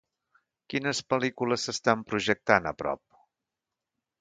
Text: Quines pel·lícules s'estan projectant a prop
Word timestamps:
Quines 0.73 1.01
pel·lícules 1.13 1.67
s'estan 1.67 2.03
projectant 2.13 2.71
a 2.71 2.75
prop 2.81 3.05